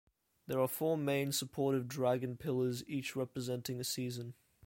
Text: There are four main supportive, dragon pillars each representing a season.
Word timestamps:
There 0.47 0.59
are 0.59 0.67
four 0.67 0.97
main 0.97 1.31
supportive, 1.31 1.87
dragon 1.87 2.35
pillars 2.35 2.83
each 2.89 3.15
representing 3.15 3.79
a 3.79 3.83
season. 3.83 4.33